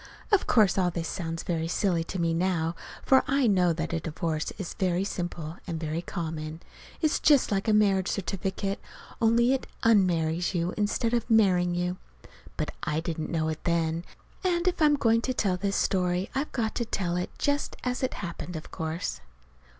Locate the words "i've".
16.33-16.51